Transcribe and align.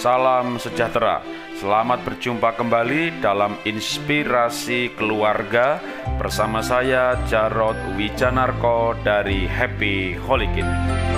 Salam 0.00 0.56
sejahtera. 0.56 1.20
Selamat 1.60 2.00
berjumpa 2.00 2.56
kembali 2.56 3.20
dalam 3.20 3.60
Inspirasi 3.68 4.96
Keluarga 4.96 5.76
bersama 6.16 6.64
saya 6.64 7.20
Jarod 7.28 7.76
Wijanarko 8.00 8.96
dari 9.04 9.44
Happy 9.44 10.16
Holy 10.16 10.48
Kid. 10.56 11.09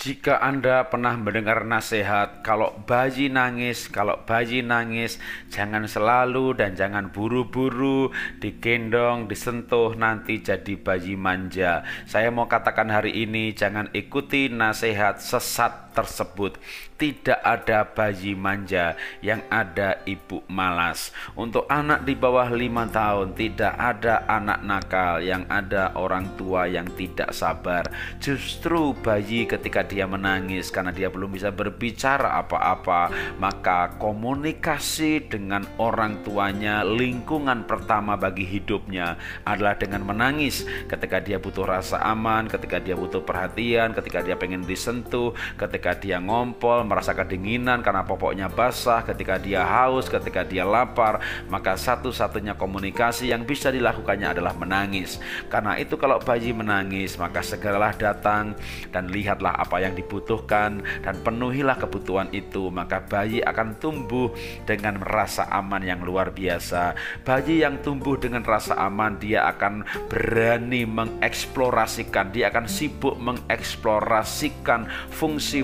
Jika 0.00 0.40
Anda 0.40 0.88
pernah 0.88 1.12
mendengar 1.12 1.60
nasihat, 1.68 2.40
kalau 2.40 2.72
bayi 2.88 3.28
nangis, 3.28 3.84
kalau 3.84 4.16
bayi 4.24 4.64
nangis, 4.64 5.20
jangan 5.52 5.84
selalu 5.84 6.56
dan 6.56 6.72
jangan 6.72 7.12
buru-buru 7.12 8.08
digendong, 8.40 9.28
disentuh, 9.28 9.92
nanti 9.92 10.40
jadi 10.40 10.80
bayi 10.80 11.20
manja. 11.20 11.84
Saya 12.08 12.32
mau 12.32 12.48
katakan 12.48 12.88
hari 12.88 13.12
ini, 13.12 13.52
jangan 13.52 13.92
ikuti 13.92 14.48
nasihat 14.48 15.20
sesat 15.20 15.89
tersebut. 16.00 16.56
Tidak 17.00 17.40
ada 17.40 17.84
bayi 17.88 18.36
manja, 18.36 18.92
yang 19.24 19.40
ada 19.48 20.04
ibu 20.04 20.44
malas. 20.52 21.12
Untuk 21.32 21.64
anak 21.68 22.04
di 22.04 22.12
bawah 22.12 22.48
lima 22.52 22.84
tahun, 22.88 23.32
tidak 23.32 23.72
ada 23.72 24.28
anak 24.28 24.60
nakal, 24.60 25.24
yang 25.24 25.48
ada 25.48 25.96
orang 25.96 26.28
tua 26.36 26.68
yang 26.68 26.84
tidak 26.96 27.32
sabar. 27.32 27.88
Justru 28.20 28.92
bayi 29.00 29.48
ketika 29.48 29.80
dia 29.80 30.04
menangis 30.04 30.68
karena 30.68 30.92
dia 30.92 31.08
belum 31.08 31.32
bisa 31.32 31.48
berbicara 31.48 32.36
apa-apa, 32.36 33.08
maka 33.40 33.96
komunikasi 33.96 35.24
dengan 35.24 35.64
orang 35.80 36.20
tuanya, 36.20 36.84
lingkungan 36.84 37.64
pertama 37.64 38.20
bagi 38.20 38.44
hidupnya 38.44 39.16
adalah 39.48 39.72
dengan 39.80 40.04
menangis 40.04 40.68
ketika 40.84 41.16
dia 41.16 41.40
butuh 41.40 41.64
rasa 41.64 41.96
aman, 42.04 42.44
ketika 42.44 42.76
dia 42.76 42.92
butuh 42.92 43.24
perhatian, 43.24 43.96
ketika 43.96 44.20
dia 44.20 44.36
pengen 44.36 44.68
disentuh, 44.68 45.32
ketika 45.56 45.89
dia 45.98 46.22
ngompol, 46.22 46.86
merasa 46.86 47.16
kedinginan 47.16 47.82
karena 47.82 48.06
popoknya 48.06 48.46
basah, 48.46 49.02
ketika 49.02 49.40
dia 49.40 49.66
haus, 49.66 50.06
ketika 50.06 50.46
dia 50.46 50.62
lapar, 50.62 51.18
maka 51.50 51.74
satu-satunya 51.74 52.54
komunikasi 52.54 53.32
yang 53.32 53.42
bisa 53.42 53.72
dilakukannya 53.74 54.36
adalah 54.36 54.54
menangis. 54.54 55.18
Karena 55.50 55.74
itu 55.80 55.98
kalau 55.98 56.22
bayi 56.22 56.54
menangis, 56.54 57.18
maka 57.18 57.42
segeralah 57.42 57.96
datang 57.96 58.54
dan 58.94 59.10
lihatlah 59.10 59.56
apa 59.56 59.80
yang 59.82 59.94
dibutuhkan 59.96 60.82
dan 61.02 61.14
penuhilah 61.24 61.80
kebutuhan 61.80 62.28
itu 62.30 62.68
maka 62.68 63.00
bayi 63.04 63.40
akan 63.40 63.76
tumbuh 63.80 64.32
dengan 64.68 65.00
rasa 65.00 65.48
aman 65.50 65.82
yang 65.84 66.00
luar 66.04 66.32
biasa 66.32 66.94
bayi 67.24 67.62
yang 67.62 67.80
tumbuh 67.80 68.16
dengan 68.16 68.44
rasa 68.44 68.76
aman 68.76 69.16
dia 69.16 69.48
akan 69.48 69.84
berani 70.08 70.84
mengeksplorasikan 70.84 72.32
dia 72.34 72.52
akan 72.52 72.66
sibuk 72.66 73.16
mengeksplorasikan 73.20 74.88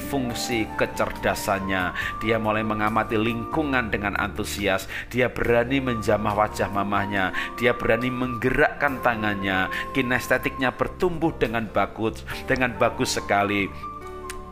fungsi-fungsi 0.07 0.79
kecerdasannya. 0.79 1.91
Dia 2.23 2.39
mulai 2.39 2.63
mengamati 2.63 3.19
lingkungan 3.19 3.91
dengan 3.91 4.15
antusias. 4.15 4.87
Dia 5.11 5.27
berani 5.27 5.83
menjamah 5.83 6.39
wajah 6.39 6.71
mamahnya. 6.71 7.35
Dia 7.59 7.75
berani 7.75 8.15
menggerakkan 8.15 9.03
tangannya. 9.03 9.67
Kinestetiknya 9.91 10.71
bertumbuh 10.71 11.35
dengan 11.35 11.67
bagus 11.67 12.23
dengan 12.47 12.71
bagus 12.79 13.19
sekali 13.19 13.67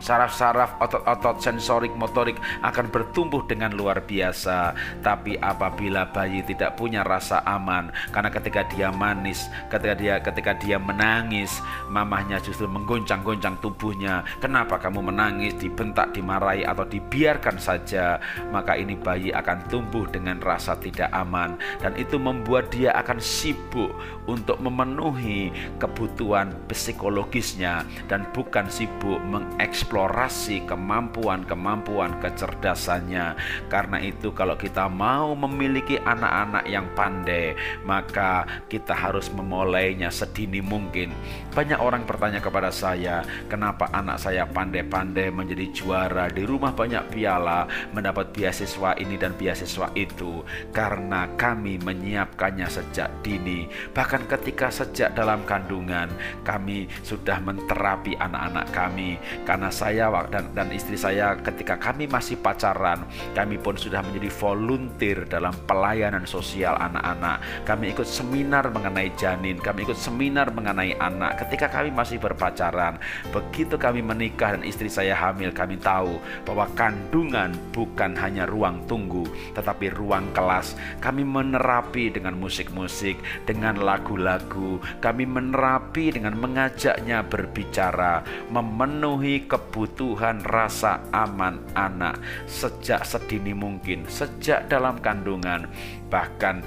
saraf-saraf 0.04 0.76
otot-otot 0.84 1.40
sensorik 1.40 1.96
motorik 1.96 2.36
akan 2.60 2.92
bertumbuh 2.92 3.40
dengan 3.48 3.72
luar 3.72 4.04
biasa. 4.04 4.76
Tapi 5.00 5.40
apabila 5.40 6.12
bayi 6.12 6.44
tidak 6.44 6.76
punya 6.76 7.00
rasa 7.00 7.40
aman, 7.48 7.88
karena 8.12 8.28
ketika 8.28 8.68
dia 8.68 8.92
manis, 8.92 9.48
ketika 9.72 9.96
dia 9.96 10.14
ketika 10.20 10.52
dia 10.60 10.76
menangis, 10.76 11.64
mamahnya 11.88 12.36
justru 12.44 12.68
menggoncang-goncang 12.68 13.56
tubuhnya. 13.64 14.20
Kenapa 14.44 14.76
kamu 14.76 15.08
menangis, 15.08 15.56
dibentak, 15.56 16.12
dimarahi 16.12 16.68
atau 16.68 16.84
dibiarkan 16.84 17.56
saja? 17.56 18.20
Maka 18.52 18.76
ini 18.76 19.00
bayi 19.00 19.32
akan 19.32 19.64
tumbuh 19.72 20.04
dengan 20.12 20.36
rasa 20.44 20.76
tidak 20.76 21.08
aman 21.16 21.56
dan 21.80 21.96
itu 21.96 22.20
membuat 22.20 22.68
dia 22.68 22.92
akan 23.00 23.16
sibuk 23.16 23.88
untuk 24.28 24.60
memenuhi 24.60 25.48
kebutuhan 25.80 26.52
psikologisnya 26.68 27.86
dan 28.10 28.28
bukan 28.36 28.68
sibuk 28.68 29.22
mengeksplorasi 29.24 29.93
mengeksplorasi 29.94 30.66
kemampuan-kemampuan 30.66 32.18
kecerdasannya. 32.18 33.38
Karena 33.70 34.02
itu 34.02 34.34
kalau 34.34 34.58
kita 34.58 34.90
mau 34.90 35.38
memiliki 35.38 36.02
anak-anak 36.02 36.66
yang 36.66 36.90
pandai, 36.98 37.54
maka 37.86 38.42
kita 38.66 38.90
harus 38.90 39.30
memulainya 39.30 40.10
sedini 40.10 40.58
mungkin. 40.58 41.14
Banyak 41.54 41.78
orang 41.78 42.02
bertanya 42.02 42.42
kepada 42.42 42.74
saya, 42.74 43.22
kenapa 43.46 43.86
anak 43.94 44.18
saya 44.18 44.42
pandai-pandai 44.50 45.30
menjadi 45.30 45.70
juara 45.70 46.26
di 46.26 46.42
rumah 46.42 46.74
banyak 46.74 47.14
piala, 47.14 47.70
mendapat 47.94 48.34
beasiswa 48.34 48.98
ini 48.98 49.14
dan 49.14 49.38
beasiswa 49.38 49.94
itu. 49.94 50.42
Karena 50.74 51.30
kami 51.38 51.78
menyiapkannya 51.78 52.66
sejak 52.66 53.22
dini. 53.22 53.70
Bahkan 53.94 54.26
ketika 54.26 54.74
sejak 54.74 55.14
dalam 55.14 55.46
kandungan, 55.46 56.10
kami 56.42 56.90
sudah 57.06 57.38
menterapi 57.38 58.18
anak-anak 58.18 58.66
kami 58.74 59.22
karena 59.46 59.70
saya 59.84 60.08
dan, 60.32 60.48
dan 60.56 60.72
istri 60.72 60.96
saya 60.96 61.36
ketika 61.44 61.76
kami 61.76 62.08
masih 62.08 62.40
pacaran, 62.40 63.04
kami 63.36 63.60
pun 63.60 63.76
sudah 63.76 64.00
menjadi 64.00 64.32
volunteer 64.32 65.28
dalam 65.28 65.52
pelayanan 65.68 66.24
sosial 66.24 66.72
anak-anak. 66.80 67.68
Kami 67.68 67.92
ikut 67.92 68.08
seminar 68.08 68.72
mengenai 68.72 69.12
janin, 69.20 69.60
kami 69.60 69.84
ikut 69.84 70.00
seminar 70.00 70.48
mengenai 70.56 70.96
anak. 70.96 71.44
Ketika 71.44 71.68
kami 71.68 71.92
masih 71.92 72.16
berpacaran, 72.16 72.96
begitu 73.28 73.76
kami 73.76 74.00
menikah 74.00 74.56
dan 74.56 74.64
istri 74.64 74.88
saya 74.88 75.12
hamil, 75.12 75.52
kami 75.52 75.76
tahu 75.76 76.16
bahwa 76.48 76.64
kandungan 76.72 77.52
bukan 77.76 78.16
hanya 78.16 78.48
ruang 78.48 78.80
tunggu, 78.88 79.28
tetapi 79.52 79.92
ruang 79.92 80.24
kelas. 80.32 80.80
Kami 81.04 81.28
menerapi 81.28 82.08
dengan 82.08 82.40
musik-musik, 82.40 83.20
dengan 83.44 83.84
lagu-lagu. 83.84 84.80
Kami 85.04 85.28
menerapi 85.28 86.16
dengan 86.16 86.40
mengajaknya 86.40 87.20
berbicara, 87.20 88.24
memenuhi 88.48 89.44
kebutuhan 89.44 89.73
kebutuhan 89.74 90.38
rasa 90.46 91.02
aman 91.10 91.58
anak. 91.74 92.22
Sejak 92.46 93.02
sedini 93.02 93.50
mungkin, 93.50 94.06
sejak 94.06 94.70
dalam 94.70 95.02
kandungan, 95.02 95.66
bahkan 96.06 96.62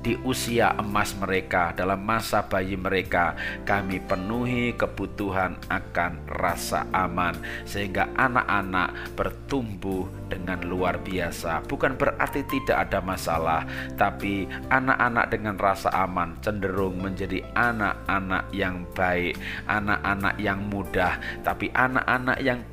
di 0.00 0.16
usia 0.24 0.72
emas 0.80 1.12
mereka, 1.16 1.76
dalam 1.76 2.00
masa 2.00 2.44
bayi 2.44 2.76
mereka, 2.76 3.36
kami 3.68 4.00
penuhi 4.00 4.72
kebutuhan 4.72 5.60
akan 5.68 6.24
rasa 6.40 6.88
aman, 6.92 7.36
sehingga 7.68 8.08
anak-anak 8.16 9.14
bertumbuh 9.14 10.08
dengan 10.32 10.64
luar 10.64 10.96
biasa. 11.02 11.66
Bukan 11.68 12.00
berarti 12.00 12.46
tidak 12.48 12.88
ada 12.88 13.04
masalah, 13.04 13.68
tapi 14.00 14.48
anak-anak 14.72 15.26
dengan 15.28 15.56
rasa 15.60 15.92
aman 15.92 16.38
cenderung 16.40 16.96
menjadi 17.02 17.44
anak-anak 17.52 18.48
yang 18.56 18.88
baik, 18.96 19.36
anak-anak 19.68 20.34
yang 20.40 20.60
mudah, 20.70 21.20
tapi 21.44 21.68
anak-anak 21.76 22.38
yang 22.40 22.64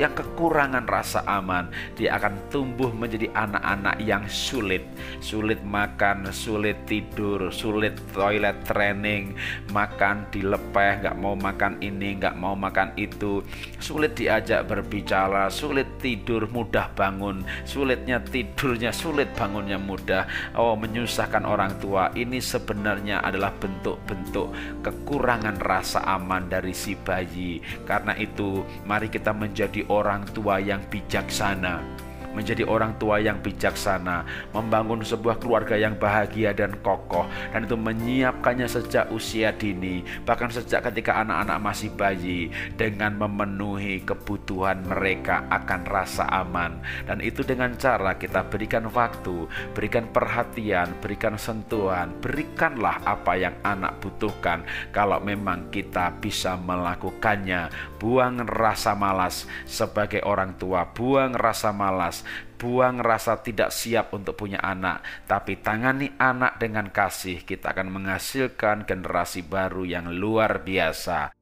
yang 0.00 0.16
kekurangan 0.16 0.88
rasa 0.88 1.20
aman, 1.28 1.68
dia 1.92 2.16
akan 2.16 2.48
tumbuh 2.48 2.88
menjadi 2.88 3.28
anak-anak 3.36 4.00
yang 4.00 4.24
sulit, 4.24 4.80
sulit 5.20 5.60
makan, 5.60 6.32
sulit 6.32 6.80
tidur, 6.88 7.52
sulit 7.52 7.92
toilet 8.16 8.56
training, 8.64 9.36
makan 9.70 10.24
dilepeh, 10.32 11.04
nggak 11.04 11.16
mau 11.20 11.36
makan 11.36 11.76
ini, 11.84 12.16
nggak 12.16 12.36
mau 12.40 12.56
makan 12.56 12.96
itu, 12.96 13.44
sulit 13.76 14.16
diajak 14.16 14.64
berbicara, 14.64 15.52
sulit 15.52 16.00
tidur, 16.00 16.48
mudah 16.48 16.88
bangun, 16.96 17.44
sulitnya 17.68 18.24
tidurnya, 18.24 18.88
sulit 18.90 19.28
bangunnya 19.36 19.76
mudah, 19.76 20.24
oh 20.56 20.72
menyusahkan 20.74 21.44
orang 21.44 21.76
tua. 21.76 22.08
Ini 22.16 22.40
sebenarnya 22.40 23.20
adalah 23.20 23.52
bentuk-bentuk 23.60 24.80
kekurangan 24.80 25.60
rasa 25.60 26.00
aman 26.08 26.48
dari 26.48 26.72
si 26.72 26.96
bayi. 26.96 27.60
Karena 27.84 28.16
itu, 28.16 28.64
mari 28.88 29.12
kita 29.12 29.34
menjadi 29.42 29.82
orang 29.90 30.22
tua 30.30 30.62
yang 30.62 30.78
bijaksana 30.86 31.82
menjadi 32.32 32.64
orang 32.64 32.96
tua 32.96 33.20
yang 33.20 33.38
bijaksana, 33.40 34.24
membangun 34.56 35.04
sebuah 35.04 35.38
keluarga 35.38 35.76
yang 35.76 35.96
bahagia 35.96 36.56
dan 36.56 36.76
kokoh, 36.80 37.28
dan 37.52 37.64
itu 37.68 37.76
menyiapkannya 37.76 38.68
sejak 38.68 39.08
usia 39.12 39.52
dini, 39.52 40.04
bahkan 40.24 40.48
sejak 40.48 40.88
ketika 40.92 41.20
anak-anak 41.20 41.58
masih 41.60 41.90
bayi, 41.94 42.48
dengan 42.76 43.16
memenuhi 43.16 44.02
kebutuhan 44.02 44.82
mereka 44.84 45.44
akan 45.52 45.80
rasa 45.86 46.24
aman, 46.28 46.80
dan 47.04 47.20
itu 47.20 47.44
dengan 47.44 47.76
cara 47.76 48.16
kita 48.16 48.48
berikan 48.48 48.88
waktu, 48.90 49.46
berikan 49.76 50.08
perhatian, 50.10 50.88
berikan 50.98 51.36
sentuhan, 51.36 52.10
berikanlah 52.20 52.98
apa 53.04 53.36
yang 53.36 53.54
anak 53.62 54.00
butuhkan. 54.00 54.64
Kalau 54.90 55.20
memang 55.20 55.68
kita 55.68 56.16
bisa 56.18 56.56
melakukannya, 56.56 57.68
buang 58.00 58.44
rasa 58.48 58.96
malas. 58.96 59.44
Sebagai 59.68 60.24
orang 60.24 60.56
tua, 60.56 60.88
buang 60.90 61.34
rasa 61.36 61.70
malas 61.70 62.21
buang 62.56 63.02
rasa 63.02 63.42
tidak 63.42 63.74
siap 63.74 64.14
untuk 64.14 64.38
punya 64.38 64.62
anak, 64.62 65.02
tapi 65.26 65.58
tangani 65.58 66.14
anak 66.16 66.62
dengan 66.62 66.88
kasih, 66.88 67.42
kita 67.42 67.74
akan 67.74 67.90
menghasilkan 67.90 68.86
generasi 68.86 69.42
baru 69.42 69.82
yang 69.82 70.10
luar 70.14 70.62
biasa. 70.62 71.34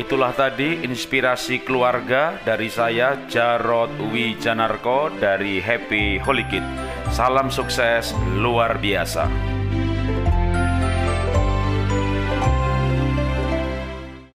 Itulah 0.00 0.32
tadi 0.32 0.80
inspirasi 0.80 1.60
keluarga 1.60 2.38
dari 2.40 2.72
saya 2.72 3.28
Jarod 3.28 3.92
Wijanarko 4.08 5.12
dari 5.20 5.60
Happy 5.60 6.16
Holy 6.16 6.46
Kid. 6.48 6.64
Salam 7.12 7.52
sukses 7.52 8.16
luar 8.38 8.80
biasa. 8.80 9.59